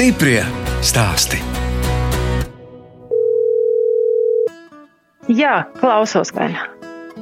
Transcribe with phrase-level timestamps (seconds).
[0.00, 0.40] Stiprie
[0.80, 1.36] stāsti.
[5.28, 6.46] Jā, klausos, ne?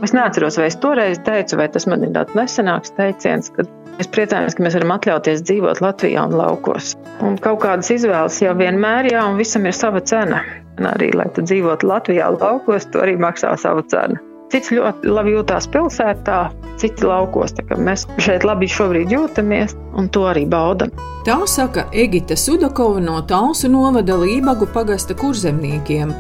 [0.07, 3.67] Es neatceros, vai es toreiz teicu, vai tas man ir tāds nesenāks teiciens, kad
[3.97, 6.95] mēs priecājamies, ka mēs varam atļauties dzīvot Latvijā un laukos.
[7.19, 10.45] Un kaut kādas izvēles jau vienmēr, jā, un visam ir sava cena.
[10.79, 14.23] Un arī, lai tu dzīvotu Latvijā laukos, tu arī maksā savu cenu.
[14.49, 16.39] Cits ļoti labi jūtās pilsētā,
[16.81, 17.53] citi laukos.
[17.77, 20.91] Mēs šeit labi jūtamies un to arī baudam.
[21.27, 26.15] Tā saka Egita Sudakova no Talsu novada Lībagu pagasta kurzemniekiem.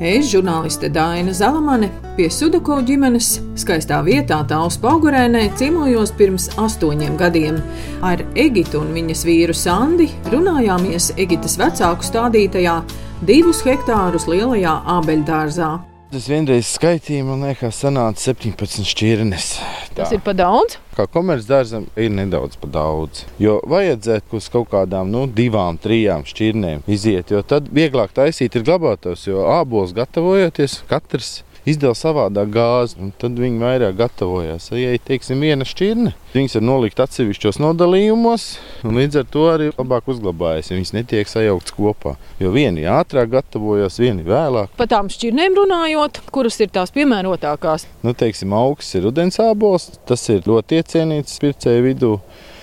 [0.00, 7.60] Es, žurnāliste Dāna Zalamane, pie Sudakovu ģimenes skaistā vietā Talsu paugurēnē ciemojos pirms astoņiem gadiem.
[8.04, 12.80] Ar Egitu un viņas vīru Sandi runājāmies Egitas vecāku stādītajā
[13.28, 15.89] divus hektārus lielajā ābeļdārzā.
[16.10, 19.44] Es vienreiz skaitīju, man liekas, sanāca 17 šķirnes.
[19.92, 20.00] Tā.
[20.00, 20.74] Tas ir par daudz.
[20.96, 23.20] Kā komercdārzam ir nedaudz par daudz.
[23.38, 28.66] Jo vajadzētu uz kaut kādām nu, divām, trijām šķirnēm iziet, jo tad vieglāk taisīt ir
[28.66, 34.70] glabātos, jo ābols gatavojoties katrs izdala savādāk gāzi, un tad viņi vairāk gatavojās.
[34.76, 38.46] Ja ir teiksim, viena šķirne, viņas ir nolikt atsevišķos nodalījumos,
[38.86, 40.72] un līdz ar to arī labāk uzglabājas.
[40.74, 42.16] Viņas netiek sajauktas kopā.
[42.40, 44.72] Jo vieni ātrāk gatavojas, vieni vēlāk.
[44.78, 47.86] Par tām šķirnēm runājot, kuras ir tās piemērotākās?
[48.06, 52.14] Nu, teiksim, augsts ir udens ābols, tas ir ļoti iecienīts pircēju vidū.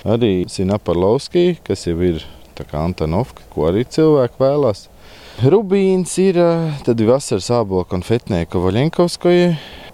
[0.07, 2.23] Arī Sinaparlovskija, kas jau ir
[2.73, 4.87] Antonovka, ko arī cilvēki vēlās.
[5.37, 6.39] Rubīns ir,
[6.81, 9.51] tad ir vasaras ābola konfetnieka Vaļenkovskoja,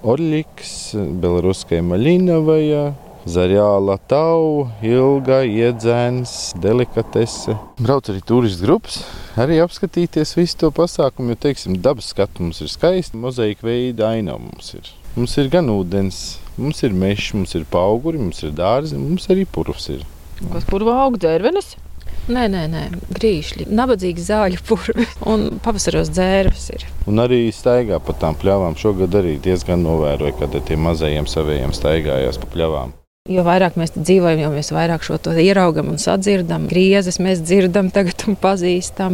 [0.07, 0.71] Orļiks,
[1.19, 2.85] Belaruskajā Maļinovajā,
[3.27, 7.57] Zaļāla tauja, ilga, iedzēns, delikatese.
[7.75, 9.01] Brauc arī turistu grupas,
[9.35, 14.39] arī apskatīties visu to pasākumu, jo, teiksim, dabas skatu mums ir skaisti, mozaika veida ainava
[14.45, 14.87] mums ir.
[15.17, 16.23] Mums ir gan ūdens,
[16.55, 20.07] mums ir mežs, mums ir auguri, mums ir dārzi, mums arī purvs ir.
[20.55, 21.75] Kas purvā aug dzērvenes?
[22.23, 22.81] Nē, nē, nē.
[23.17, 26.87] grīšļi, nabadzīgi zāļu purvi un pavasaros dzērves ir.
[27.11, 28.79] Un arī staigā pa tām pļavām.
[28.79, 32.95] Šogad arī diezgan novēroju, kad tie mazajiem saviem staigājās pa pļavām.
[33.31, 36.65] Jo vairāk mēs dzīvojam, jo mēs vairāk šo to ieraugam un sadzirdam.
[36.67, 39.13] Griezes mēs dzirdam, tagad un pazīstam.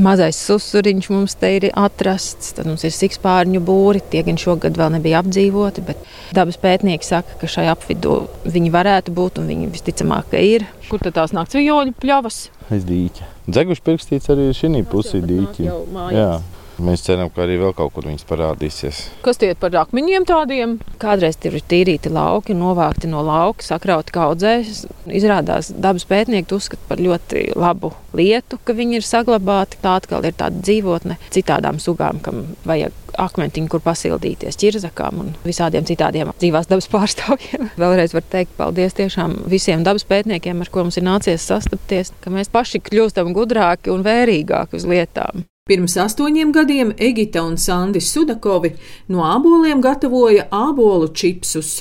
[0.00, 2.54] Mazais susuriņš mums te ir atrasts.
[2.56, 4.00] Tad mums ir sikspārņu būri.
[4.00, 6.00] Tie gan šogad vēl nebija apdzīvoti, bet
[6.32, 8.14] dabas pētnieki saka, ka šai apvidū
[8.46, 10.64] viņi varētu būt un viņi visticamāk ir.
[10.88, 12.40] Kur tad tās nakts vijoļu pļavas?
[12.72, 13.28] Aiz dīķa.
[13.44, 15.68] Dzeguši pirkstīts arī šī pusē dīķi.
[16.16, 16.30] Jā.
[16.80, 19.00] Mēs ceram, ka arī vēl kaut kur viņas parādīsies.
[19.24, 20.78] Kas tie ir par akmeņiem tādiem?
[21.02, 24.84] Kādreiz tur ir tīrīti lauki, novākti no lauka, sakrauti kaudzēs.
[25.20, 29.80] Izrādās dabas pētnieki uzskata par ļoti labu lietu, ka viņi ir saglabāti.
[29.84, 35.84] Tā atkal ir tāda dzīvotne citādām sugām, kam vajag akmentiņu, kur pasildīties ķirzakām un visādiem
[35.88, 37.70] citādiem dzīvās dabas pārstāvjiem.
[37.82, 42.32] Vēlreiz var teikt paldies tiešām visiem dabas pētniekiem, ar ko mums ir nācies sastapties, ka
[42.32, 45.44] mēs paši kļūstam gudrāki un vērīgāki uz lietām.
[45.70, 48.72] Pirms astoņiem gadiem Egita un Sandis Sudakovi
[49.14, 51.76] no āboliem gatavoja ābolu čipsus.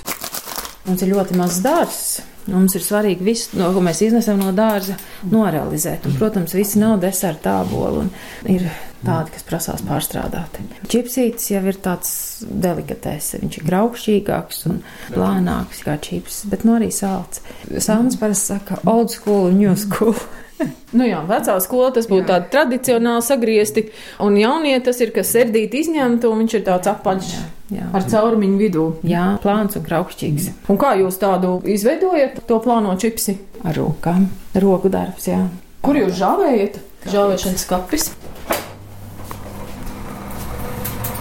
[0.85, 2.19] Mums ir ļoti mazs dārsts.
[2.49, 4.93] Mums ir svarīgi visu, no, ko mēs iznesam no dārza,
[5.29, 6.05] norealizēt.
[6.05, 8.05] Un, protams, visi nav deserta āboli.
[8.49, 8.69] Ir
[9.05, 10.59] tādi, kas prasās pārstrādāt.
[10.91, 12.11] Čipsītis jau ir tāds
[12.43, 13.33] delikatēs.
[13.43, 14.81] Viņš ir graukšķīgāks un
[15.13, 17.43] plānāks kā čips, bet no nu arī sāls.
[17.69, 20.15] Sāns parasti saka old school un new school.
[20.91, 23.83] Nu jā, vecā skola tas būtu tāds tradicionāli sagriezti,
[24.25, 27.29] un jaunie tas ir, kas sērdīti izņemta, un viņš ir tāds apaļš.
[27.71, 27.85] Jā.
[27.95, 28.85] Ar caurumiņu vidū.
[29.07, 30.49] Jā, plāns un kraukšķīgs.
[30.73, 33.37] Un kā jūs tādu izveidojat, to plāno čipsi?
[33.63, 34.27] Ar rokām.
[34.57, 35.43] Roku darbs, jā.
[35.85, 36.81] Kur jūs žāvējat?
[37.13, 38.09] Žāvēšanas kapis.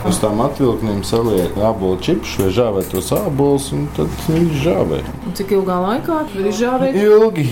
[0.08, 5.02] Uz tām atvilknēm saliek ābolu čipsus vai žāvētos ābolus, un tad viņi žāvē.
[5.28, 6.88] Un cik ilgā laikā viņi žāvē?
[6.96, 7.44] Ilgi.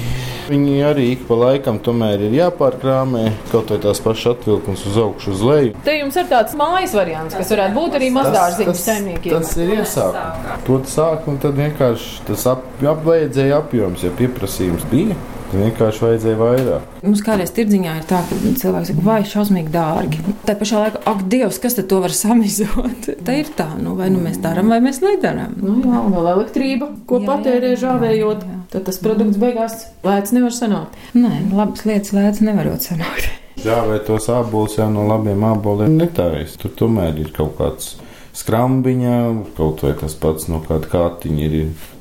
[0.46, 5.36] Viņi arī ik pa laikam tomēr ir jāpārkrāmē, kaut vai tās pašas atvilknes uz augšu,
[5.36, 5.76] uz leju.
[5.84, 9.36] Te jums ir tāds mājas variants, kas varētu būt arī mazdārziņu saimniekiem.
[9.36, 10.66] Tas ir iesākums.
[10.70, 15.18] To sāk un tad vienkārši tas ap, apvajadzēja apjoms, ja pieprasījums bija.
[15.52, 16.96] Vienkārši vajadzēja vairāk.
[17.04, 20.22] Mums kādreiz tirdziņā ir tā, ka cilvēks saka, vai šausmīgi dārgi.
[20.48, 23.10] Tā pašā laikā, ak, Dievs, kas tad to var samizot?
[23.26, 25.56] tā ir tā, nu, vai nu mēs darām, vai mēs nedarām.
[25.62, 28.62] Nu, jā, un vēl elektrība, ko patērē žāvējot, jā, jā.
[28.74, 30.98] tad tas produkts beigās lēts nevar sanākt.
[31.16, 33.30] Nē, labas lietas lēts nevarot sanākt.
[33.62, 36.58] Žāvēt tos ābolus jau no labiem āboliem netājas.
[36.60, 37.94] Tur tomēr ir kaut kāds
[38.36, 39.18] skrambiņā,
[39.56, 41.56] kaut vai tas pats no kāda kātiņa ir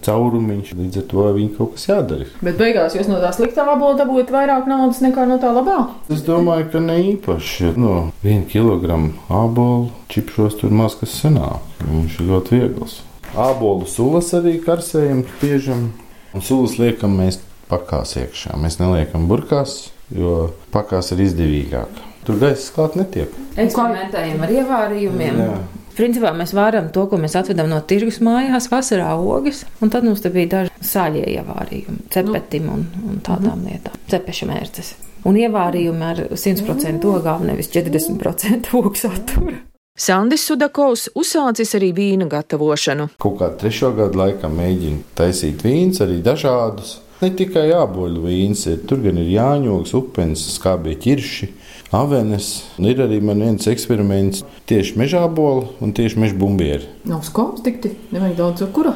[0.06, 0.74] caurumiņš.
[0.78, 2.28] Līdz ar to viņi kaut kas jādara.
[2.46, 5.80] Bet beigās jūs no tā sliktā abola dabūjat vairāk naudas nekā no tā labā?
[6.12, 7.74] Es domāju, ka ne īpaši.
[7.80, 11.64] No viena kilograma abola čipšos tur maz kas sanāk.
[11.86, 13.00] Viņš ir ļoti viegls.
[13.36, 15.90] Ābolu sulas arī karsējam, piežam.
[16.36, 17.42] Un sulas liekam mēs
[17.72, 18.56] pakās iekšā.
[18.62, 19.86] Mēs neliekam burkās.
[20.14, 22.02] jo pakās ir izdevīgāk.
[22.26, 23.34] Tur gaisa klāt netiek.
[23.62, 25.42] Eksperimentējam ar ievārījumiem.
[25.42, 25.58] Jā.
[25.95, 30.25] Principā mēs varam to, ko mēs atvedam no tirgus mājās, vasarā ogas, un tad mums
[30.25, 33.69] bija daži sāļie ievārījumi, cepetim un, un tādām mm.
[33.69, 34.92] lietām, cepeša mērces.
[35.25, 39.62] Un ievārījumi ar 100% ogām, nevis 40% ogu satura.
[39.95, 43.07] Sandis Sudakovs uzsācis arī vīna gatavošanu.
[43.24, 46.97] Kaut kā trešo gadu laikā mēģina taisīt vīns, arī dažādus.
[47.22, 51.48] Ne tikai āboļu vīns, tur gan ir jāņogs, upens, skābie ķirši
[51.96, 52.50] avenes.
[52.82, 56.90] Ir arī man viens eksperiments tieši mežā bola un tieši meža bumbieri.
[57.08, 58.96] Nav skops tikti, nevajag daudz cukura.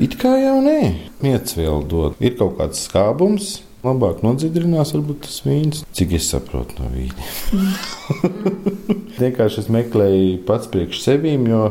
[0.00, 0.78] It kā jau nē,
[1.24, 2.20] miecvielu dod.
[2.20, 3.54] Ir kaut kāds skābums,
[3.84, 7.72] labāk nodziedrinās, varbūt tas vīns, cik es saprotu no vīna.
[9.22, 11.64] Vienkārši es meklēju pats priekš sevīm, jo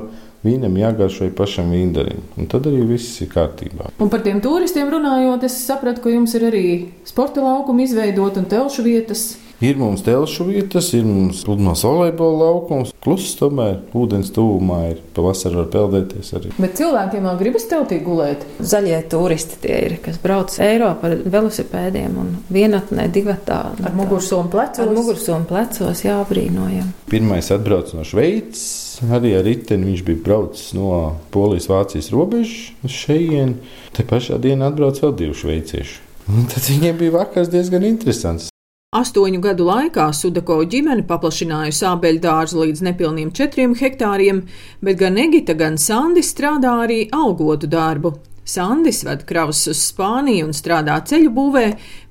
[0.45, 2.23] vīnam jāgaršo pašam vīndarim.
[2.39, 3.91] Un tad arī viss ir kārtībā.
[3.99, 6.65] Un par tiem turistiem runājot, es sapratu, ka jums ir arī
[7.07, 9.29] sporta laukumi izveidot un telšu vietas.
[9.59, 15.01] Ir mums telšu vietas, ir mums pludmales volejbola laukums, kluss tomēr ūdens tuvumā ir.
[15.17, 16.51] Pavasarī var peldēties arī.
[16.55, 18.45] Bet cilvēkiem vēl gribas teltī gulēt.
[18.63, 23.57] Zaļie turisti tie ir, kas brauc Eiropā ar velosipēdiem un vienatnē, divatā.
[23.83, 24.79] Ar mugursomu plecos.
[24.85, 26.93] Ar mugursomu plecos, jā, brīnojam.
[27.11, 28.87] Pirmais atbrauc no Šveices.
[29.11, 33.59] Arī ar riteni viņš bija braucis no Polijas-Vācijas robežas uz šejienu.
[33.95, 35.99] Te pašā dienā atbrauc vēl divi šveicieši.
[36.29, 38.48] Un tad viņiem bija vakars diezgan interesants.
[38.89, 44.39] Astoņu gadu laikā Sudako ģimene paplašinājusi ābeļu dārzu līdz nepilniem četriem hektāriem,
[44.81, 48.15] bet gan Egita, gan Sandis strādā arī algotu darbu.
[48.49, 51.67] Sandis ved kravas uz Spāniju un strādā ceļu būvē,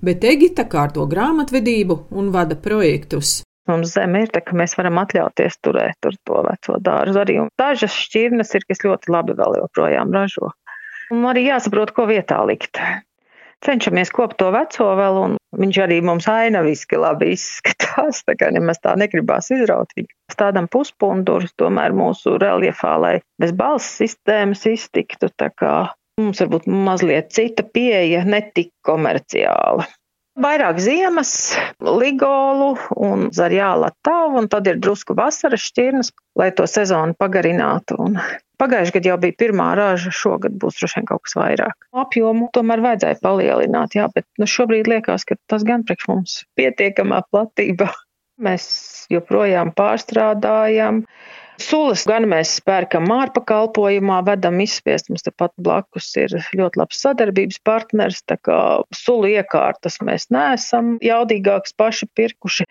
[0.07, 3.41] bet Egita kārto grāmatvedību un vada projektus.
[3.67, 7.41] Mums zeme ir tā, ka mēs varam atļauties turēt tur to veco dārzu arī.
[7.43, 10.55] Un dažas šķirnes ir, kas ļoti labi vēl joprojām ražo.
[11.11, 12.79] Un arī jāsaprot, ko vietā likt
[13.65, 18.81] cenšamies kopt to veco vēl, un viņš arī mums ainaviski labi izskatās, tā kā nemaz
[18.85, 20.11] tā negribās izraut viņu.
[20.33, 25.77] Stādam puspundurus tomēr mūsu reliefā, lai bez balss sistēmas iztiktu, tā kā
[26.21, 29.87] mums varbūt mazliet cita pieeja, netik komerciāla.
[30.39, 31.33] Vairāk ziemas,
[31.83, 37.97] ligolu un zarjāla tavu, un tad ir drusku vasaras šķirnes, lai to sezonu pagarinātu.
[37.99, 38.21] Un
[38.59, 41.89] Pagājušajā gadā jau bija pirmā raža, šogad būs droši vien kaut kas vairāk.
[42.03, 47.23] Apjomu tomēr vajadzēja palielināt, jā, bet nu, šobrīd liekas, ka tas gan priekš mums pietiekamā
[47.31, 47.93] platībā.
[48.47, 48.65] Mēs
[49.11, 51.05] joprojām pārstrādājam.
[51.59, 55.09] Sulas gan mēs pērkam ārpakalpojumā, vedam izspiest.
[55.11, 58.59] Mums tepat blakus ir ļoti labs sadarbības partners, tā kā
[58.95, 62.69] sulu iekārtas mēs neesam jaudīgākas paši pirkuši.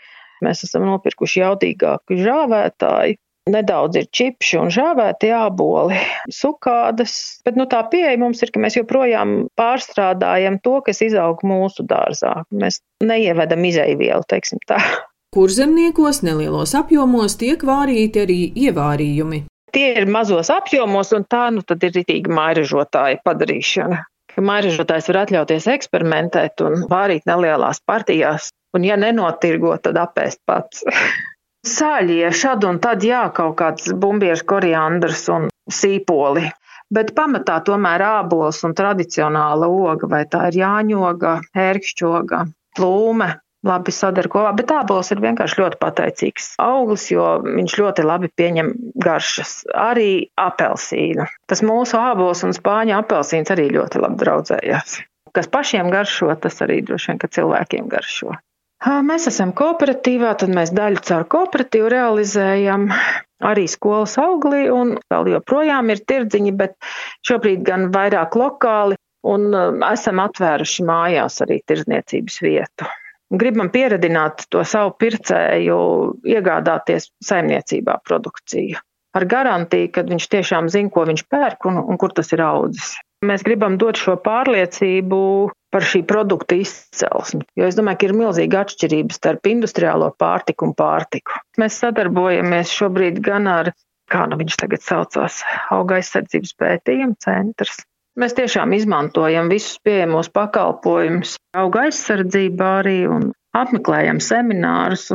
[0.48, 5.98] Mēs esam nopirkuši jaudīgāku žāvētāju Nedaudz ir čipši un žāvēti āboli,
[6.34, 7.14] sukādas,
[7.48, 12.42] bet nu, tā pieeja mums ir, ka mēs joprojām pārstrādājam to, kas izaug mūsu dārzā.
[12.52, 14.82] Mēs neievedam izeivielu, teiksim tā.
[15.36, 19.46] Kurzemniekos nelielos apjomos tiek vārīti arī ievārījumi.
[19.76, 24.04] Tie ir mazos apjomos, un tā nu tad ir rītīga mairažotāja padarīšana.
[24.34, 30.84] Ka mairažotājs var atļauties eksperimentēt un vārīt nelielās partijās, un ja nenotirgo, tad apēst pats.
[31.68, 36.48] Sāļie šad un tad jā, kaut kāds bumbiešu koriandrs un sīpoli.
[36.94, 41.34] Bet pamatā tomēr ābols un tradicionāla oga, vai tā ir jāņoga,
[41.66, 42.46] ērkšķoga,
[42.80, 43.28] plūme,
[43.68, 48.72] labi sadara kopā, bet ābols ir vienkārši ļoti pateicīgs auglis, jo viņš ļoti labi pieņem
[49.04, 49.60] garšas.
[49.76, 51.28] Arī apelsīnu.
[51.50, 55.00] Tas mūsu ābols un spāņu apelsīns arī ļoti labi draudzējās.
[55.36, 58.38] Kas pašiem garšo, tas arī droši vien, ka cilvēkiem garšo.
[58.86, 62.92] Mēs esam kooperatīvā, tad mēs daļu caur kooperatīvu realizējam
[63.42, 66.76] arī skolas auglī, un vēl joprojām ir tirdziņi, bet
[67.26, 69.50] šobrīd gan vairāk lokāli, un
[69.90, 72.90] esam atvēruši mājās arī tirdzniecības vietu.
[73.34, 75.80] Gribam pieredināt to savu pircēju,
[76.30, 78.78] iegādāties saimniecībā produkciju.
[79.18, 82.94] Ar garantiju, ka viņš tiešām zina, ko viņš pērk un, un kur tas ir audzis.
[83.26, 85.20] Mēs gribam dot šo pārliecību
[85.74, 90.76] par šī produkta izcelsmi, jo es domāju, ka ir milzīga atšķirība starp industriālo pārtiku un
[90.78, 91.40] pārtiku.
[91.58, 93.72] Mēs sadarbojamies šobrīd gan ar,
[94.14, 95.42] kā nu viņš tagad saucās,
[95.74, 97.82] auga aizsardzības pētījuma centrs.
[98.18, 105.08] Mēs tiešām izmantojam visus pieejamos pakalpojumus, auga aizsardzībā arī un apmeklējam seminārus.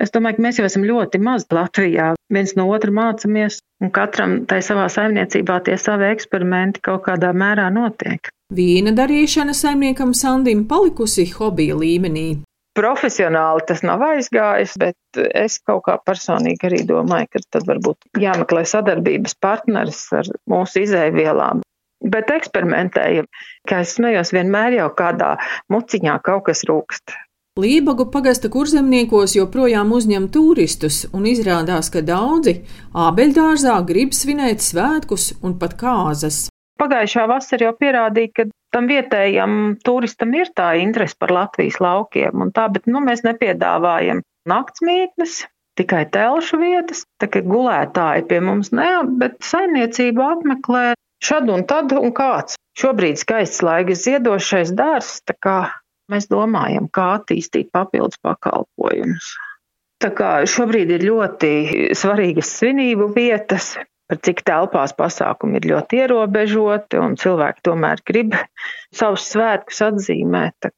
[0.00, 2.12] Es domāju, ka mēs jau esam ļoti maz Latvijā.
[2.32, 7.68] Viens no otra mācāmies, un katram tai savā saimniecībā tie savi eksperimenti kaut kādā mērā
[7.74, 8.30] notiek.
[8.54, 12.28] Vīna darīšana saimniekam Sandim palikusi hobija līmenī.
[12.78, 18.62] Profesionāli tas nav aizgājis, bet es kaut kā personīgi arī domāju, ka tad varbūt jāmeklē
[18.70, 21.64] sadarbības partneris ar mūsu izēvielām.
[22.06, 23.26] Bet eksperimentējam,
[23.66, 25.32] kā es smējos, vienmēr jau kādā
[25.74, 27.16] muciņā kaut kas rūkst.
[27.58, 32.52] Lībagu pagasta kurzemniekos joprojām uzņem turistus, un izrādās, ka daudzi
[32.94, 36.44] ābeļdārzā grib svinēt svētkus un pat kāzas.
[36.78, 38.44] Pagājušā vasara jau pierādīja, ka
[38.76, 44.22] tam vietējam turistam ir tā interese par Latvijas laukiem, un tā, bet nu, mēs nepiedāvājam
[44.46, 45.40] naktsmītnes,
[45.82, 50.86] tikai telšu vietas, tā kā gulētāji pie mums ne, bet saimniecību apmeklē
[51.26, 52.54] šad un tad un kāds.
[52.78, 55.58] Šobrīd skaists laiks ziedošais dārs, tā kā
[56.12, 59.34] mēs domājam, kā attīstīt papildus pakalpojumus.
[59.98, 61.52] Tā kā šobrīd ir ļoti
[61.98, 63.72] svarīgas svinību vietas,
[64.08, 68.36] par cik telpās pasākumi ir ļoti ierobežoti, un cilvēki tomēr grib
[68.94, 70.70] savus svētkus atzīmēt.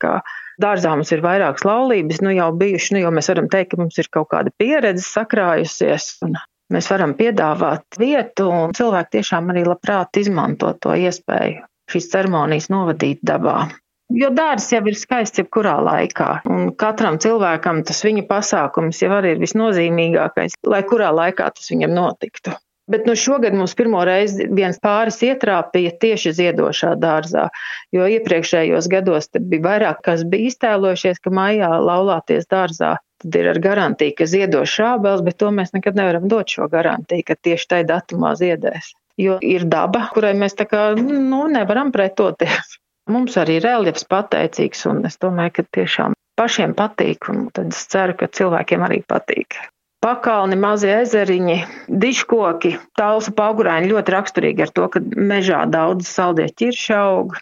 [0.61, 4.01] Dārzā mums ir vairākas laulības, nu jau bijuši, nu jau mēs varam teikt, ka mums
[4.01, 6.37] ir kaut kāda pieredze sakrājusies, un
[6.75, 13.23] mēs varam piedāvāt vietu, un cilvēki tiešām arī labprāt izmanto to iespēju šīs ceremonijas novadīt
[13.27, 13.63] dabā.
[14.11, 19.37] Jo dārsts jau ir skaists jebkurā laikā, un katram cilvēkam tas viņa pasākums jau arī
[19.37, 22.57] ir visnozīmīgākais, lai kurā laikā tas viņam notiktu.
[22.91, 27.47] Bet nu, šogad mums pirmo reizi viens pāris ietrāpīja tieši ziedošā dārzā,
[27.95, 32.97] jo iepriekšējos gados bija vairāk, kas bija iztēlojušies, ka maijā laulāties dārzā.
[33.23, 37.29] Tad ir ar garantiju, ka ziedos šābels, bet to mēs nekad nevaram dot šo garantiju,
[37.31, 38.91] ka tieši tajā datumā ziedēs.
[39.21, 42.81] Jo ir daba, kurai mēs tā kā nu, nevaram pretoties.
[43.11, 48.17] Mums arī reljefs pateicīgs, un es domāju, ka tiešām pašiem patīk, un tad es ceru,
[48.17, 49.59] ka cilvēkiem arī patīk.
[50.01, 51.57] Pakalni, mazie ezeriņi,
[52.03, 55.03] diškoki, tālsa paugurāņi ļoti raksturīgi ar to, ka
[55.33, 57.37] mežā daudz saldie ķirši aug.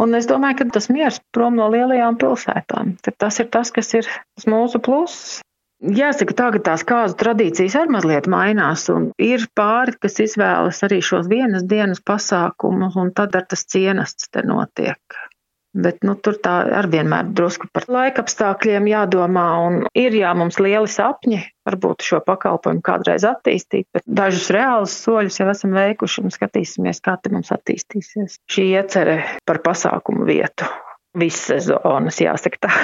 [0.00, 2.94] Un es domāju, ka tas miers prom no lielajām pilsētām.
[3.04, 4.08] Tas ir tas, kas ir
[4.48, 5.42] mūsu pluss.
[5.78, 11.28] Jāsaka, ka tās kāzu tradīcijas arī mazliet mainās, un ir pāri, kas izvēlas arī šos
[11.30, 14.98] vienas dienas pasākumus, un tad ar tas cienasts te notiek.
[15.78, 20.58] Bet nu, tur tā ar vienmēr drusku par laika apstākļiem jādomā, un ir jā, mums
[20.58, 26.34] lieli sapņi, varbūt šo pakalpojumu kādreiz attīstīt, bet dažus reālus soļus jau esam veikuši un
[26.34, 30.66] skatīsimies, kā te mums attīstīsies šī iecerē par pasākumu vietu.
[31.18, 32.74] Visas sezonas, jāsaka tā.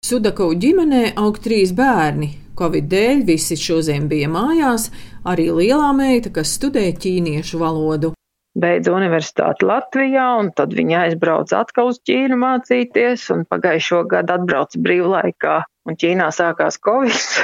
[0.00, 2.30] Sudakovu ģimenē aug trīs bērni.
[2.56, 4.86] Covid dēļ visi šodien bija mājās,
[5.28, 8.14] arī lielā meita, kas studē ķīniešu valodu.
[8.60, 14.80] Beidza universitāti Latvijā, un tad viņa aizbrauca atkal uz Ķīnu mācīties, un pagājušo gadu atbrauca
[14.88, 17.36] brīvlaikā, un Ķīnā sākās Covid.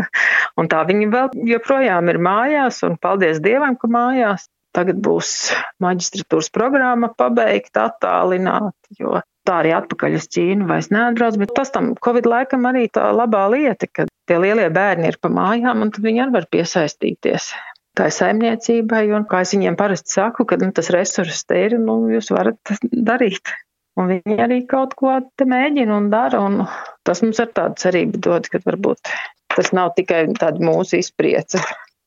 [0.58, 4.48] un tā viņa vēl joprojām ir mājās, un paldies Dievam, ka mājās.
[4.76, 5.52] Tagad būs
[5.84, 11.94] maģistratūras programma pabeigta attālināti, jo tā arī atpakaļ uz Ķīnu vairs neatbrauc, bet tas tam
[12.04, 16.04] Covid laikam arī tā labā lieta, ka tie lielie bērni ir pa mājām un tad
[16.04, 17.52] viņi arī var piesaistīties.
[17.98, 21.78] Tā ir saimniecībai, un kā es viņiem parasti saku, ka nu, tas resurss te ir,
[21.82, 23.50] nu, jūs varat darīt.
[23.98, 26.60] Un viņi arī kaut ko te mēģina un dara, un
[27.08, 29.10] tas mums ar tādu cerību dod, ka varbūt
[29.56, 31.58] tas nav tikai tāda mūsu izpriece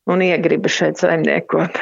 [0.08, 1.82] un iegriba šeit saimniekot.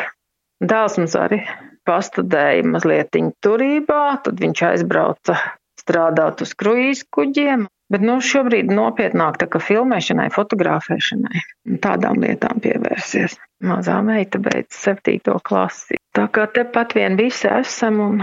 [0.66, 1.44] Dēls mums arī
[1.90, 5.38] pastudēja mazliet turībā, tad viņš aizbrauca
[5.82, 7.68] strādāt uz kruīzu kuģiem.
[7.90, 11.40] Bet nu, šobrīd nopietnāk tā kā filmēšanai, fotografēšanai,
[11.82, 13.40] tādām lietām pievērsies.
[13.66, 15.98] Mazā meita beidz septīto klasi.
[16.14, 18.22] Tā kā tepat vien visi esam un,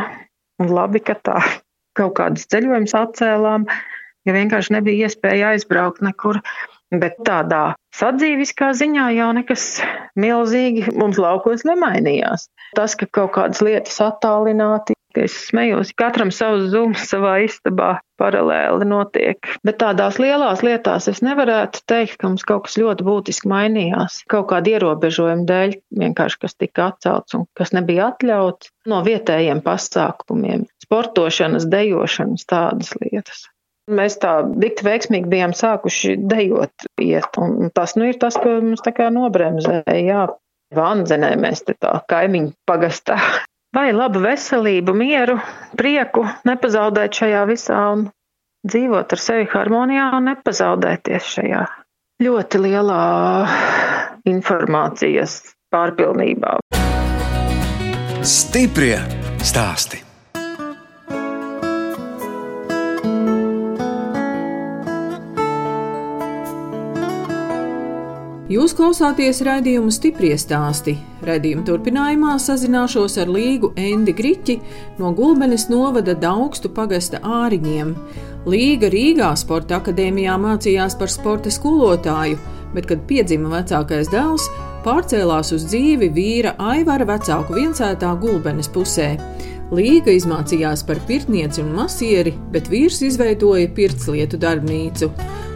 [0.62, 1.40] un labi, ka tā
[1.98, 3.66] kaut kādus ceļojumus atcēlām,
[4.28, 6.38] ja vienkārši nebija iespēja aizbraukt nekur.
[6.94, 9.64] Bet tādā sadzīviskā ziņā jau nekas
[10.18, 12.46] milzīgi mums laukos nemainījās.
[12.78, 19.50] Tas, ka kaut kādas lietas attālināti, es smējos, katram savs zūms savā istabā paralēli notiek.
[19.66, 24.20] Bet tādās lielās lietās es nevarētu teikt, ka mums kaut kas ļoti būtiski mainījās.
[24.30, 30.68] Kaut kāda ierobežojuma dēļ, vienkārši kas tika atcelts un kas nebija atļauts no vietējiem pasākumiem,
[30.86, 33.46] sportošanas, dejošanas, tādas lietas.
[33.86, 38.82] Mēs tā dikti veiksmīgi bijām sākuši dejot iet, un tas nu ir tas, ko mums
[38.82, 40.26] tā kā nobremzēja, jā.
[40.74, 43.20] Vanzenē mēs te tā kaimiņu pagastā.
[43.76, 45.36] Vai labu veselību, mieru,
[45.78, 48.08] prieku nepazaudēt šajā visā un
[48.66, 51.62] dzīvot ar sevi harmonijā un nepazaudēties šajā
[52.26, 53.02] ļoti lielā
[54.32, 55.38] informācijas
[55.70, 56.56] pārpilnībā.
[58.26, 58.98] Stiprie
[59.44, 60.05] stāsti!
[68.46, 70.92] Jūs klausāties raidījumu stipri stāstī.
[71.26, 74.54] Radījuma turpinājumā sazināšos ar Līgu Endi Griķi
[75.00, 77.90] no Gulbenes novada Daugstu pagasta āriņiem.
[78.46, 82.38] Līga Rīgā Sporta akadēmijā mācījās par sporta skolotāju,
[82.76, 84.46] bet, kad piedzima vecākais dēls,
[84.86, 89.16] pārcēlās uz dzīvi vīra Aivara vecāku viencētā Gulbenes pusē.
[89.74, 95.10] Līga izmācījās par pirtnieci un masieri, bet vīrs izveidoja pirtslietu darbnīcu.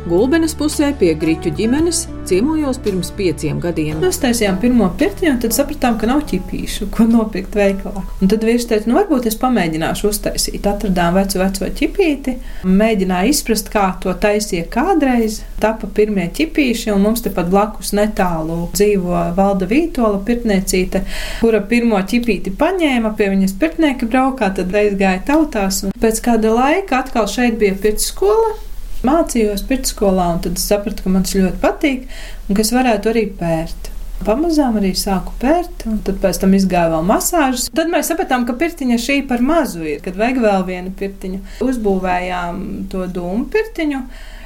[0.09, 3.99] Gulbenes pusē pie Grīķu ģimenes ciemojos pirms pieciem gadiem.
[4.01, 8.05] Mēs taisījām pirmo pirtiņu, tad sapratām, ka nav ķipīšu, ko nopirkt veikalā.
[8.23, 10.69] Un tad vīrs teica, nu varbūt es pamēģināšu uztaisīt.
[10.71, 15.43] Atradām vecu, veco ķipīti, mēģināju izprast, kā to taisīja kādreiz.
[15.61, 21.05] Tapa pirmie ķipīši, un mums tepat blakus netālu dzīvo Valda Vītola pirtniecīte,
[21.43, 25.85] kura pirmo ķipīti paņēma, pie viņas pirtnieka braukā, tad aizgāja tautās.
[25.85, 28.70] Un pēc kāda laika atkal šeit bija pirtskola
[29.07, 32.07] mācījos pirtsskolā, un tad es sapratu, ka man tas ļoti patīk
[32.49, 33.91] un ka es varētu arī pērt.
[34.21, 37.71] Pamazām arī sāku pērt, un tad pēc tam izgāja vēl masāžas.
[37.73, 41.41] Tad mēs sapratām, ka pirtiņa šī par mazu ir, kad vajag vēl vienu pirtiņu.
[41.65, 42.59] Uzbūvējām
[42.93, 44.01] to dūmu pirtiņu.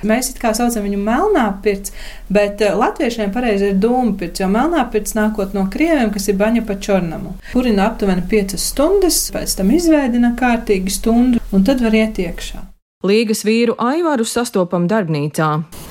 [0.07, 1.95] Mēs it kā saucam viņu melnā pirts,
[2.31, 6.39] bet eh, latviešiem pareizi ir dūmu pirts, jo melnā pirts nākot no krieviem, kas ir
[6.39, 7.35] baņa pa čornamu.
[7.51, 12.63] Kurina aptuveni 5 stundas, pēc tam izveidina kārtīgi stundu, un tad var iet iekšā.
[13.05, 15.49] Līgas vīru Aivaru sastopam darbnīcā.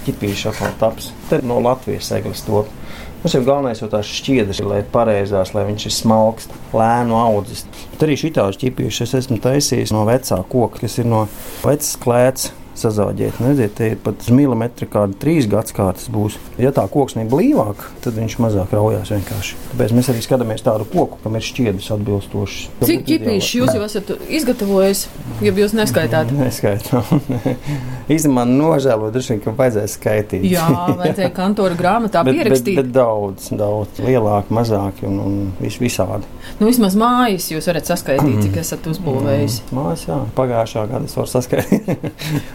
[0.07, 1.11] ķipīša atkal taps.
[1.29, 2.71] Te no Latvijas eglis top.
[3.19, 7.67] Mums jau galvenais jau tās šķiedras, lai ir pareizās, lai viņš ir smalks, lēnu audzis.
[7.91, 11.27] Bet arī šī tādu ķipīšu es esmu taisījis no vecā koka, kas ir no
[11.61, 12.49] vecas klēts.
[12.73, 15.73] Sazāģēt, neziet, te ir pat uz milimetru kāda trīs gadsimta
[16.13, 16.39] būs.
[16.61, 19.57] Ja tā koks ir blīvāk, tad viņš mazāk raujās vienkārši.
[19.71, 22.71] Tāpēc mēs arī skatāmies tādu koku, kam ir šķiedras atbilstošas.
[22.87, 25.05] Cik ķipīši jūs jau esat izgatavojis,
[25.45, 26.33] ja jūs neskaitāt?
[26.43, 27.21] Neskaitām.
[28.13, 30.47] Īstenībā nožēloju, droši vien, ka vajadzēja skaitīt.
[30.51, 30.67] Jā,
[30.99, 32.79] vajadzēja kantora grāmatā bet, bet, pierakstīt.
[32.81, 36.27] bet daudz, daudz lielāki, mazāki un, un vis, visādi.
[36.59, 39.61] Nu, vismaz mājas jūs varat saskaitīt, cik esat uzbūvējis.
[39.77, 42.03] Mājas, jā, pagājušā gada es varu saskaitīt.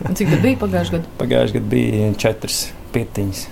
[0.09, 1.15] Un cik tad bija pagājušajā gadā?
[1.21, 2.61] Pagājušajā gadā bija četras
[2.95, 3.47] pirtiņas.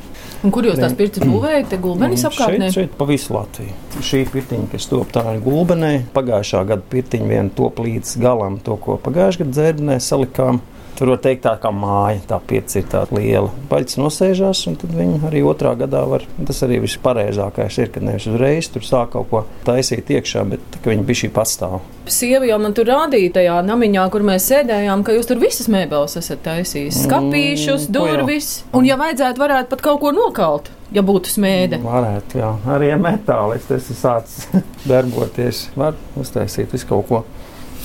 [0.44, 1.68] Un kur jūs tās pirtis būvējat?
[1.72, 2.68] Te gulbenis Un apkārtnē?
[2.70, 3.74] Šeit, šeit pa visu Latviju.
[4.04, 8.76] Šī pirtiņa, kas top tā ir gulbenē, pagājušā gada pirtiņa vien top līdz galam to,
[8.80, 10.60] ko pagājušā gada dzērbnē salikām.
[10.96, 13.50] Tur var teikt, tā kā māja, tā pieci ir tāda liela.
[13.68, 16.22] Baļķis nosēžās, un tad viņi arī otrā gadā var.
[16.48, 20.64] Tas arī viss pareizākais ir, kad nevis uzreiz tur sāk kaut ko taisīt iekšā, bet
[20.72, 21.76] tā, viņi bija šī pastāv.
[22.08, 26.16] Sieva jau man tur rādīja tajā namiņā, kur mēs sēdējām, ka jūs tur visas mēbeles
[26.20, 27.02] esat taisījis.
[27.04, 28.06] Skapīšus, Mm, jau?
[28.16, 28.50] durvis.
[28.72, 31.82] Un, ja vajadzētu, varētu pat kaut ko nokalt, ja būtu smēde.
[31.84, 32.54] Varētu, jā.
[32.72, 35.66] Arī ar metālistu tas ir sācis darboties.
[35.76, 37.24] Var uztaisīt visu kaut ko.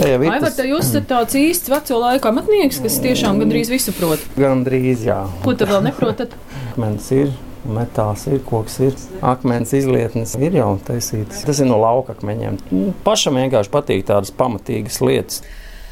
[0.01, 3.93] Jā, ir Vai tas jūs esat tāds īsts veco laiku amatnieks, kas tiešām gandrīz visu
[3.93, 4.23] prot?
[4.39, 5.19] gandrīz, jā.
[5.45, 6.33] Ko tad vēl neprotat?
[6.71, 7.29] Akmens ir,
[7.69, 8.95] metāls ir, koks ir.
[9.21, 11.43] Akmens izlietnes ir jau taisītas.
[11.45, 12.57] Tas ir no lauka akmeņiem.
[12.73, 15.43] Nu, Pašam vienkārši patīk tādas pamatīgas lietas.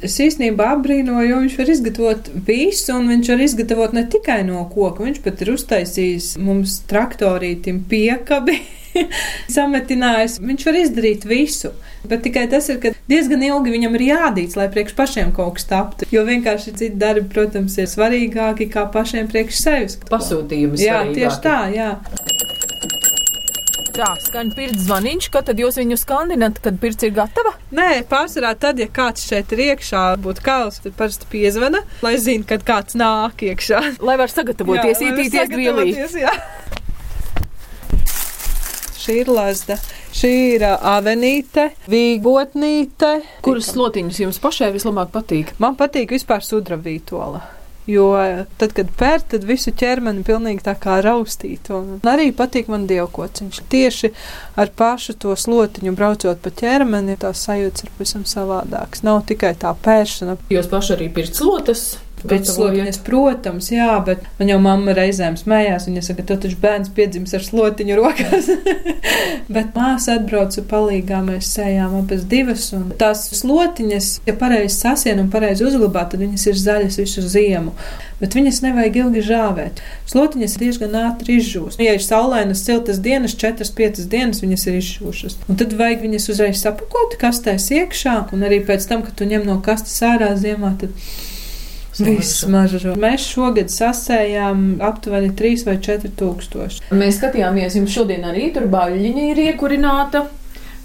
[0.02, 4.64] Es īstenībā apbrīnoju, jo viņš var izgatavot visu, un viņš var izgatavot ne tikai no
[4.72, 5.04] koka.
[5.04, 8.58] Viņš pat ir uztaisījis mums traktorītim piekabi.
[9.56, 10.40] Sametinājis.
[10.44, 11.74] Viņš var izdarīt visu.
[12.10, 15.68] Bet tikai tas ir, ka diezgan ilgi viņam ir jādīts, lai priekš pašiem kaut kas
[15.70, 16.08] taptu.
[16.14, 20.00] Jo vienkārši citi darbi, protams, ir svarīgāki kā pašiem priekš sevis.
[20.10, 20.84] Pasūtījums.
[20.84, 21.92] Jā, tieši tā, jā.
[24.00, 27.52] Tā skan pirts zvaniņš, kad tad jūs viņu skandinat, kad pirts ir gatava?
[27.76, 32.48] Nē, pārsvarā tad, ja kāds šeit ir iekšā, būtu kāls, tad parasti piezvana, lai zinātu,
[32.54, 33.82] kad kāds nāk iekšā.
[34.00, 36.32] Lai var sagatavoties, Jā, ietīties sagatavoties, jā.
[39.10, 39.74] Šī ir lazda.
[40.14, 43.08] Šī ir avenīte, vīgotnīte.
[43.42, 45.56] Kuras slotiņas jums pašai vislabāk patīk?
[45.58, 47.40] Man patīk vispār sudravītola.
[47.90, 48.12] Jo
[48.62, 51.72] tad, kad pērt, tad visu ķermeni pilnīgi tā kā raustīt.
[51.74, 53.64] Un arī patīk man dievkociņš.
[53.74, 54.12] Tieši
[54.62, 59.02] ar pašu to slotiņu braucot pa ķermeni, tās sajūtas ir pavisam savādākas.
[59.10, 60.38] Nav tikai tā pēršana.
[60.54, 61.88] Jūs paši arī pirts slotas.
[62.28, 65.88] Pēc slotiņas, protams, jā, bet man jau mamma reizēm smējās.
[65.88, 68.50] Viņa saka, tu taču bērns piedzimis ar slotiņu rokās.
[69.56, 72.68] bet māsa atbrauca palīgā, mēs sējām abas divas.
[72.76, 77.76] Un tās slotiņas, ja pareizi sasien un pareizi uzglabāt, tad viņas ir zaļas visu ziemu.
[78.20, 79.80] Bet viņas nevajag ilgi žāvēt.
[80.12, 81.80] Slotiņas diezgan ātri izžūst.
[81.80, 85.40] Ja ir saulainas, siltas dienas, 4-5 dienas, viņas ir izžūšas.
[85.48, 89.48] Un tad vajag viņas uzreiz sapakot, kastēs iekšā, un arī pēc tam, kad tu ņem
[89.48, 90.92] no kastes ārā ziemā, tad
[92.06, 92.96] Viss mažo.
[93.00, 96.90] Mēs šogad sasējām aptuveni 3 vai 4 tūkstoši.
[96.96, 100.26] Mēs skatījāmies, jums šodien arī tur baļķiņa ir iekurināta.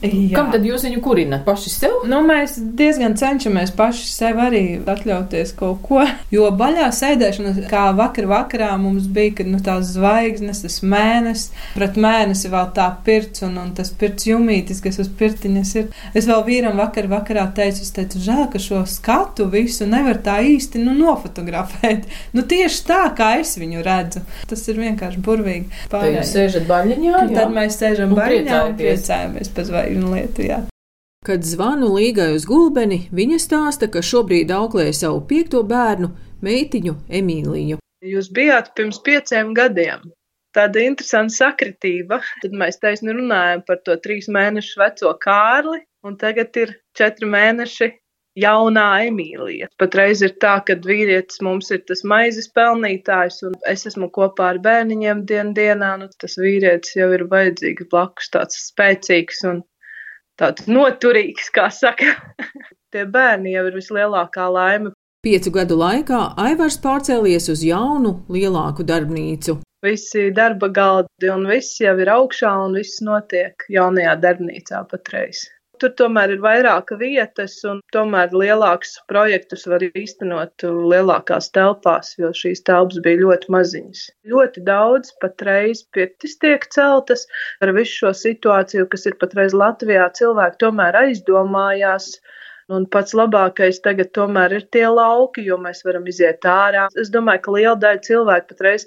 [0.05, 0.35] Jā.
[0.37, 1.95] Kam tad jūs viņu kurināt paši sev?
[2.09, 6.03] Nu, mēs diezgan cenšamies paši sev arī atļauties kaut ko.
[6.35, 11.99] Jo baļā sēdēšana, kā vakar vakarā mums bija, kad nu, tās zvaigznes, tas mēnesis, pret
[12.01, 15.89] mēnesi vēl tā pirts un, un tas pirts jumītis, kas uz pirtiņas ir.
[16.17, 20.41] Es vēl vīram vakar vakarā teicu, es teicu, žēl, ka šo skatu visu nevar tā
[20.45, 22.09] īsti nu, nofotografēt.
[22.37, 24.25] Nu, tieši tā, kā es viņu redzu.
[24.51, 25.83] Tas ir vienkārši burvīgi.
[25.93, 27.15] Tad jūs sēžat baļķiņā.
[27.25, 30.47] Un tad mēs sēžam baļķā un priecājamies par zvaigžņu lietu.
[30.49, 30.63] Jā.
[31.25, 36.11] Kad zvanu Līgai uz gulbeni, viņa stāsta, ka šobrīd auklē savu piekto bērnu,
[36.45, 37.79] meitiņu Emīliju.
[38.05, 40.13] Jūs bijāt pirms pieciem gadiem.
[40.55, 42.21] Tāda interesanta sakritība.
[42.43, 47.89] Tad mēs taisni runājam par to trīs mēnešu veco Kārli, un tagad ir četri mēneši
[48.39, 49.71] jaunā Emīlija.
[49.81, 54.61] Patreiz ir tā, ka vīrietis mums ir tas maizes pelnītājs, un es esmu kopā ar
[54.63, 55.95] bērniņiem dien dienā.
[56.03, 59.65] Nu, tas vīrietis jau ir vajadzīgs blakus, tāds spēcīgs un
[60.41, 62.15] tāds noturīgs, kā saka.
[62.95, 64.95] Tie bērni jau ir vislielākā laime.
[65.25, 69.57] Piecu gadu laikā Aivars pārcēlies uz jaunu, lielāku darbnīcu.
[69.85, 75.47] Visi darba galdi un viss jau ir augšā un viss notiek jaunajā darbnīcā patreiz.
[75.83, 82.63] Tur tomēr ir vairāk vietas un tomēr lielākus projektus var īstenot lielākās telpās, jo šīs
[82.69, 84.05] telpas bija ļoti maziņas.
[84.35, 87.27] Ļoti daudz patreiz pirtis tiek celtas
[87.65, 90.07] ar visu šo situāciju, kas ir patreiz Latvijā.
[90.21, 92.13] Cilvēki tomēr aizdomājās
[92.73, 96.87] Un pats labākais tagad tomēr ir tie lauki, jo mēs varam iziet ārā.
[97.03, 98.87] Es domāju, ka liela daļa cilvēku patreiz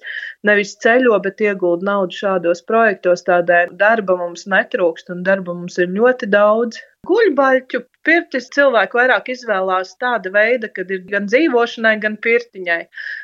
[0.49, 3.25] nevis ceļo, bet iegulda naudu šādos projektos.
[3.29, 6.81] Tādēļ darba mums netrūkst un darba mums ir ļoti daudz.
[7.07, 12.81] Guļbaļķu pirtis cilvēki vairāk izvēlās tāda veida, kad ir gan dzīvošanai, gan pirtiņai.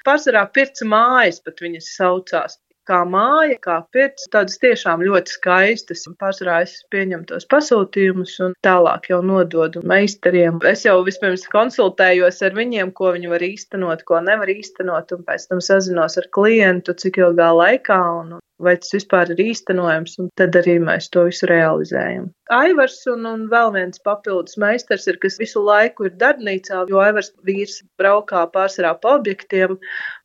[0.08, 4.28] Pārsvarā pirts mājas pat viņas saucās kā māja, kā pirts.
[4.34, 6.06] Tādas tiešām ļoti skaistas.
[6.20, 10.60] Pārsvarā es pieņemu tos pasūtījumus un tālāk jau nododu meistariem.
[10.70, 15.50] Es jau vispirms konsultējos ar viņiem, ko viņi var īstenot, ko nevar īstenot, un pēc
[15.50, 20.56] tam sazinos ar klientu, cik ilgā laikā un vai tas vispār ir īstenojams, un tad
[20.60, 22.30] arī mēs to visu realizējam.
[22.54, 27.34] Aivars un, un vēl viens papildus meistars ir, kas visu laiku ir darbnīcā, jo Aivars
[27.48, 29.78] vīrs braukā pārsvarā pa objektiem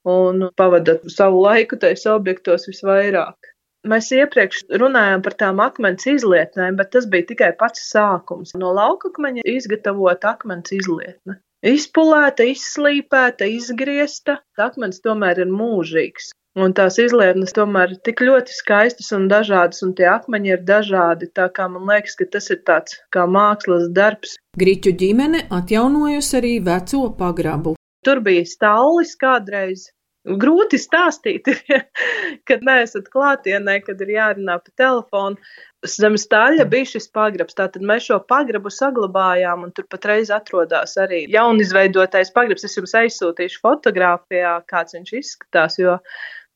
[0.09, 3.55] un pavada savu laiku tais objektos visvairāk.
[3.89, 8.57] Mēs iepriekš runājām par tām akmens izlietnēm, bet tas bija tikai pats sākums.
[8.59, 11.39] No lauka akmeņa izgatavota akmens izlietne.
[11.67, 14.37] Izpulēta, izslīpēta, izgriezta.
[14.63, 16.33] Akmens tomēr ir mūžīgs.
[16.57, 21.29] Un tās izlietnes tomēr ir tik ļoti skaistas un dažādas, un tie akmeņi ir dažādi.
[21.37, 24.39] Tā kā man liekas, ka tas ir tāds kā mākslas darbs.
[24.59, 27.77] Grīķu ģimene atjaunojusi arī veco pagrabu.
[28.07, 29.91] Tur bija stālis kādreiz.
[30.29, 31.47] Grūti stāstīt,
[32.49, 35.39] kad neesat klātienē, kad ir jārunā pa telefonu.
[35.87, 41.21] Zem stāļa bija šis pagrabs, tātad mēs šo pagrabu saglabājām, un tur patreiz atrodas arī
[41.31, 42.67] jaunizveidotais pagrabs.
[42.67, 46.01] Es jums aizsūtīšu fotografijā, kāds viņš izskatās, jo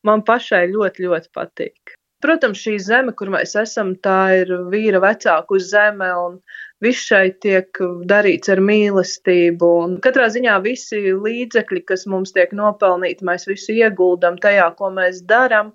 [0.02, 1.94] man pašai ļoti, ļoti patīk.
[2.22, 6.37] Protams, šī zeme, kur mēs esam, tā ir vīra vecāku zeme, un
[6.82, 7.78] viss šeit tiek
[8.11, 9.70] darīts ar mīlestību.
[9.87, 15.22] Un katrā ziņā visi līdzekļi, kas mums tiek nopelnīti, mēs visu ieguldam tajā, ko mēs
[15.30, 15.74] darām.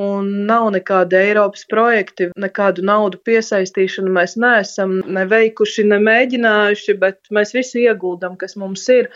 [0.00, 7.82] Un nav nekāda Eiropas projekta, nekādu naudu piesaistīšanu mēs neesam neveikuši, nemēģinājuši, bet mēs visu
[7.82, 9.10] ieguldam, kas mums ir.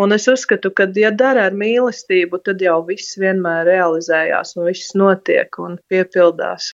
[0.00, 4.94] Un es uzskatu, ka, ja dara ar mīlestību, tad jau viss vienmēr realizējās un viss
[4.96, 6.70] notiek un piepildās.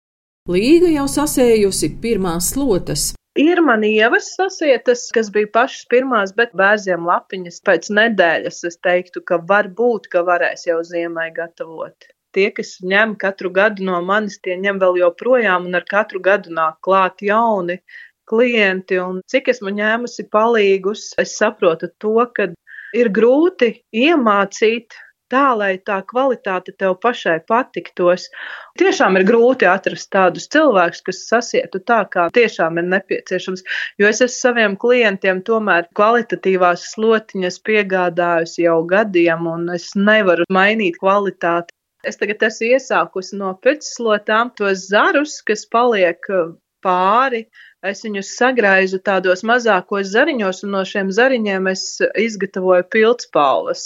[0.50, 3.12] Līga jau sasējusi pirmās slotas.
[3.38, 9.22] Ir man ievas sasietas, kas bija pašas pirmās, bet bērziem lapiņas pēc nedēļas es teiktu,
[9.22, 14.56] ka varbūt, ka varēs jau ziemai gatavot tie, kas ņem katru gadu no manis, tie
[14.60, 17.78] ņem vēl joprojām, un ar katru gadu nāk klāt jauni
[18.28, 18.98] klienti.
[19.02, 22.50] Un cik esmu ņēmusi palīgus, es saprotu to, ka
[22.96, 24.96] ir grūti iemācīt
[25.32, 28.28] tā, lai tā kvalitāte tev pašai patiktos.
[28.80, 33.64] Tiešām ir grūti atrast tādus cilvēkus, kas sasietu tā, kā tiešām ir nepieciešams.
[34.00, 41.00] Jo es esmu saviem klientiem tomēr kvalitatīvās slotiņas piegādājusi jau gadiem, un es nevaru mainīt
[41.00, 41.72] kvalitāti.
[42.10, 46.48] Es tagad esmu iesākusi no pirtslotām tos zarus, kas paliek uh,
[46.82, 47.44] pāri.
[47.90, 51.84] Es viņus sagraizu tādos mazākos zariņos, un no šiem zariņiem es
[52.24, 53.84] izgatavoju pildspalvas.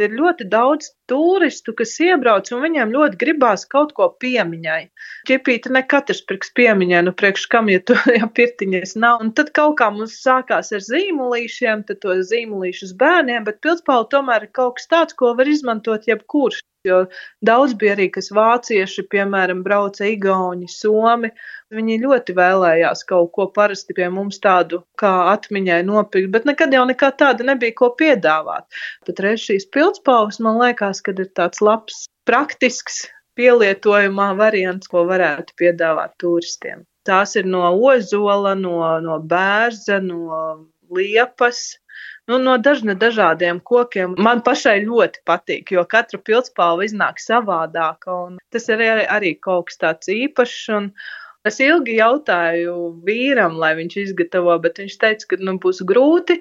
[0.00, 4.82] Ir ļoti daudz turistu, kas iebrauc, un viņiem ļoti gribās kaut ko piemiņai.
[5.28, 9.24] Čipīti ne katrs priekš piemiņai, nu priekš kam, ja tu ja pirtiņas nav.
[9.24, 14.48] Un tad kaut kā mums sākās ar zīmolīšiem, tad to zīmolīšus bērniem, bet pildspalva tomēr
[14.48, 16.98] ir kaut kas tāds, ko var izmantot jebkurš jo
[17.44, 21.30] daudz bija arī, kas vācieši, piemēram, brauca Igauni, Somi.
[21.74, 26.86] Viņi ļoti vēlējās kaut ko parasti pie mums tādu kā atmiņai nopirkt, bet nekad jau
[26.88, 28.64] nekā tāda nebija ko piedāvāt.
[29.06, 33.04] Pat reiz šīs pildspalvas man liekas, ka ir tāds labs, praktisks,
[33.38, 36.82] pielietojumā variants, ko varētu piedāvāt turistiem.
[37.08, 40.40] Tās ir no ozola, no, no bērza, no
[40.92, 41.78] liepas,
[42.28, 44.16] nu, no dažne dažādiem kokiem.
[44.20, 49.70] Man pašai ļoti patīk, jo katra pildspalva iznāk savādāka, un tas ir arī, arī kaut
[49.70, 50.60] kas tāds īpašs.
[50.80, 50.92] Un,
[51.46, 52.72] Es ilgi jautāju
[53.06, 56.34] vīram, lai viņš izgatavo, bet viņš teica, ka nu, būs grūti,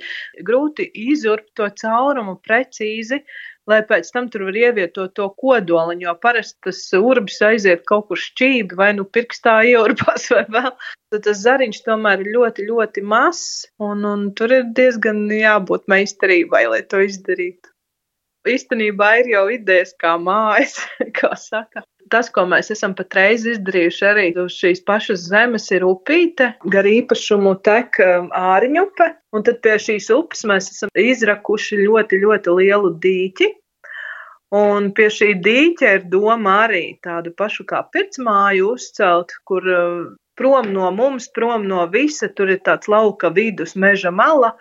[0.43, 3.21] grūti izurbt to caurumu precīzi,
[3.67, 8.21] lai pēc tam tur var ievietot to kodoliņu, jo parasti tas urbis aiziet kaut kur
[8.21, 10.73] šķīvi vai nu pirkstā ieurbās vai vēl.
[11.13, 16.67] Tad tas zariņš tomēr ir ļoti, ļoti mazs, un, un tur ir diezgan jābūt meistarībai,
[16.73, 17.77] lai to izdarītu.
[18.51, 20.79] Īstenībā ir jau idejas kā mājas,
[21.17, 21.83] kā saka.
[22.07, 27.57] Tas, ko mēs esam patreiz izdarījuši arī uz šīs pašas zemes, ir upīte, gar īpašumu
[27.67, 33.49] tek um, āriņupe, un tad pie šīs upes mēs esam izrakuši ļoti, ļoti lielu dīķi.
[34.55, 40.05] Un pie šī dīķa ir doma arī tādu pašu kā pirtsmāju uzcelt, kur uh,
[40.39, 44.53] prom no mums, prom no visa, tur ir tāds lauka vidus, meža mala,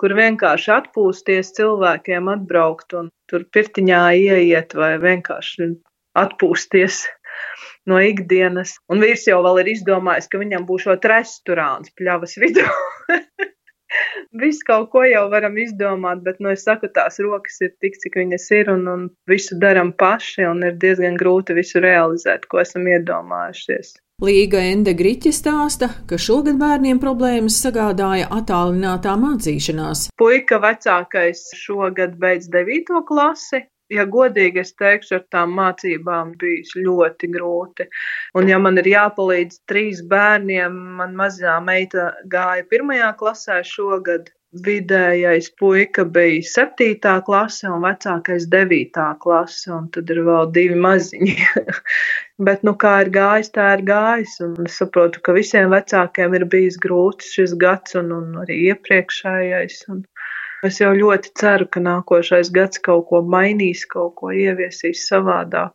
[0.00, 5.72] kur vienkārši atpūsties cilvēkiem atbraukt un tur pirtiņā ieiet vai vienkārši
[6.22, 7.02] atpūsties
[7.90, 8.76] no ikdienas.
[8.92, 12.66] Un vīrs jau vēl ir izdomājis, ka viņam būs šot restorāns pļavas vidū.
[14.40, 18.18] Visu kaut ko jau varam izdomāt, bet, nu, es saku, tās rokas ir tik, cik
[18.20, 22.84] viņas ir, un, un visu daram paši, un ir diezgan grūti visu realizēt, ko esam
[22.90, 23.94] iedomājušies.
[24.24, 30.06] Līga Ende Griķa stāsta, ka šogad bērniem problēmas sagādāja attālinātā mācīšanās.
[30.16, 33.02] Puika vecākais šogad beidz 9.
[33.10, 33.60] klasi,
[33.92, 37.90] ja godīgi es teikšu, ar tām mācībām bijis ļoti grūti.
[38.40, 44.32] Un ja man ir jāpalīdz trīs bērniem, man mazā meita gāja pirmajā klasē šogad.
[44.54, 51.34] Vidējais puika bija septītā klase un vecākais devītā klase, un tad ir vēl divi maziņi.
[52.46, 56.46] Bet, nu, kā ir gājis, tā ir gājis, un es saprotu, ka visiem vecākiem ir
[56.52, 59.82] bijis grūts šis gads un, un arī iepriekšējais.
[59.92, 60.04] Un,
[60.64, 65.74] Es jau ļoti ceru, ka nākošais gads kaut ko mainīs, kaut ko ieviesīs savādāk.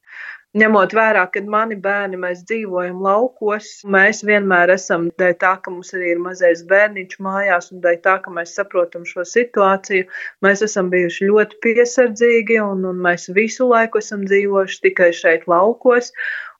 [0.59, 5.93] Ņemot vērā, ka mani bērni mēs dzīvojam laukos, mēs vienmēr esam dēļ tā, ka mums
[5.95, 10.09] arī ir mazais bērniņš mājās un dēļ tā, ka mēs saprotam šo situāciju,
[10.43, 16.11] mēs esam bijuši ļoti piesardzīgi un, un mēs visu laiku esam dzīvojuši tikai šeit laukos.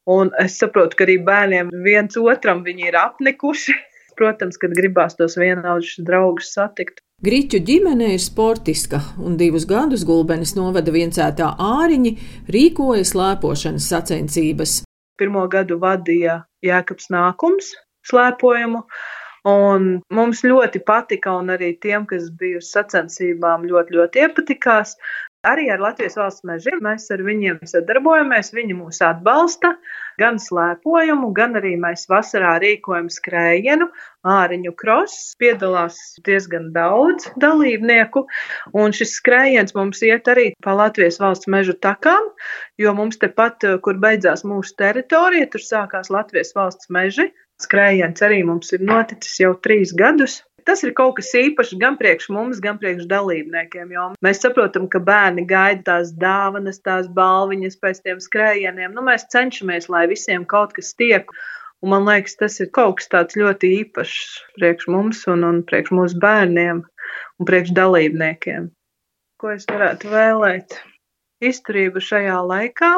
[0.08, 3.76] Un es saprotu, ka arī bērniem viens otram viņi ir apnikuši.
[4.22, 7.00] Protams, kad gribās tos vienaudžus draugus satikt.
[7.26, 12.12] Grīķu ģimene ir sportiska, un divus gadus gulbenes novada viencētā āriņi
[12.54, 14.76] rīkoja slēpošanas sacensības.
[15.18, 17.72] Pirmo gadu vadīja Jēkabs Nākums
[18.10, 18.84] slēpojumu,
[19.50, 24.94] un mums ļoti patika, un arī tiem, kas bija uz sacensībām, ļoti, ļoti iepatikās.
[25.42, 29.72] Arī ar Latvijas valsts mežiem mēs ar viņiem sadarbojamies, viņi mūs atbalsta
[30.22, 33.88] gan slēpojumu, gan arī mēs vasarā rīkojam skrējienu,
[34.22, 35.32] āriņu kross.
[35.42, 38.28] Piedalās diezgan daudz dalībnieku,
[38.78, 42.30] un šis skrējiens mums iet arī pa Latvijas valsts mežu takām,
[42.78, 47.32] jo mums tepat, kur beidzās mūsu teritorija, tur sākās Latvijas valsts meži.
[47.62, 50.44] Skrējiens arī mums ir noticis jau trīs gadus.
[50.68, 53.94] Tas ir kaut kas īpašs gan priekš mums, gan priekš dalībniekiem.
[53.96, 58.94] Jo mēs saprotam, ka bērni gaida tās dāvanas, tās balviņas pēc tiem skrējieniem.
[58.96, 61.32] Nu, mēs cenšamies, lai visiem kaut kas tiek.
[61.82, 64.20] Un man liekas, tas ir kaut kas tāds ļoti īpašs
[64.60, 68.70] priekš mums un, un priekš mūsu bērniem un priekš dalībniekiem.
[69.42, 70.78] Ko es varētu vēlēt?
[71.42, 72.92] Izturību šajā laikā,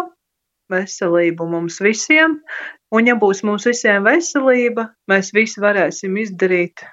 [0.73, 2.41] veselību mums visiem,
[2.91, 6.83] un ja būs mums visiem veselība, mēs visi varēsim izdarīt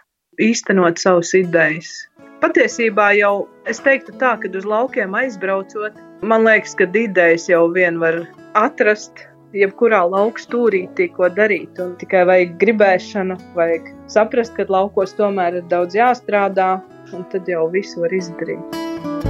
[0.41, 1.91] īstenot savus idejas.
[2.41, 8.01] Patiesībā jau es teiktu tā, ka uz laukiem aizbraucot, man liekas, ka idejas jau vien
[8.01, 8.23] var
[8.57, 9.27] atrast
[9.57, 11.81] jebkurā lauka stūrītī, ko darīt.
[11.83, 16.77] Un tikai vajag gribēšanu, vajag saprast, ka laukos tomēr ir daudz jāstrādā,
[17.13, 19.30] un tad jau visu var izdarīt.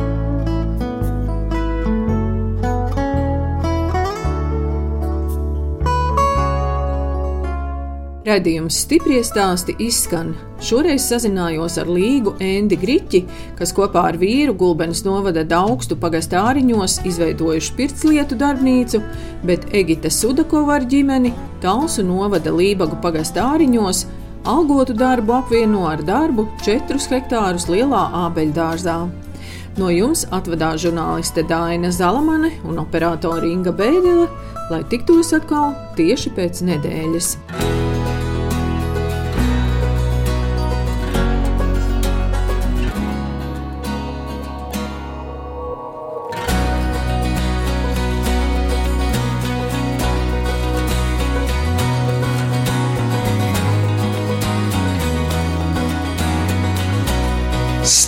[8.31, 10.29] Radījums stipri stāsti izskan.
[10.63, 13.25] Šoreiz sazinājos ar Līgu Endi Griķi,
[13.59, 19.01] kas kopā ar vīru Gulbenes novada Daugstu pagastā āriņos izveidojuši pirtslietu darbnīcu,
[19.49, 21.33] bet Egita Sudakova ar ģimeni
[21.65, 24.05] Talsu novada Lībagu pagastā āriņos
[24.47, 29.01] algotu darbu apvieno ar darbu 4 hektārus lielā ābeļdārzā.
[29.81, 34.31] No jums atvadās žurnāliste Dāna Zalamane un operātore Inga Bēdelē,
[34.71, 37.37] lai tiktos atkal tieši pēc nedēļas.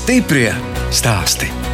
[0.03, 0.51] Stiprie
[0.91, 1.71] stāsti.